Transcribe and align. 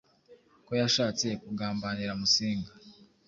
ko 0.65 0.71
yashatse 0.81 1.27
kugambanira 1.41 2.11
Musinga. 2.19 2.71